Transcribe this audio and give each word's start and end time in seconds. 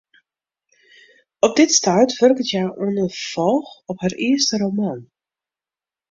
Op 1.47 1.55
dit 1.59 1.69
stuit 1.77 2.15
wurket 2.21 2.49
hja 2.51 2.65
oan 2.83 3.01
in 3.03 3.13
ferfolch 3.19 3.71
op 3.91 3.97
har 4.03 4.15
earste 4.27 4.55
roman. 4.63 4.99